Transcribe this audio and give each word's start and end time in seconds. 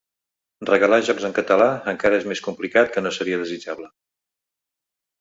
Regalar 0.69 0.99
jocs 1.09 1.27
en 1.29 1.35
català 1.41 1.69
encara 1.93 2.21
és 2.23 2.27
més 2.33 2.43
complicat 2.49 2.93
que 2.97 3.07
no 3.07 3.15
seria 3.21 3.41
desitjable. 3.47 3.95